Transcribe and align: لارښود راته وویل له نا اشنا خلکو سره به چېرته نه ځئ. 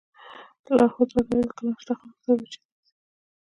لارښود 0.77 1.09
راته 1.15 1.31
وویل 1.33 1.47
له 1.57 1.61
نا 1.65 1.71
اشنا 1.79 1.93
خلکو 1.99 2.21
سره 2.23 2.35
به 2.37 2.45
چېرته 2.51 2.67
نه 2.73 2.83
ځئ. 2.89 2.99